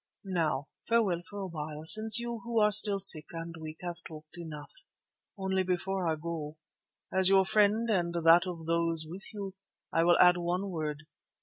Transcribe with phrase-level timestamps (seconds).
[0.25, 4.35] Now, farewell for a while, since you, who are still sick and weak, have talked
[4.35, 4.71] enough.
[5.37, 6.57] Only before I go,
[7.13, 9.53] as your friend and that of those with you,
[9.93, 11.03] I will add one word.